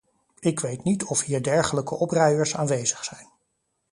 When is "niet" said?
0.83-1.03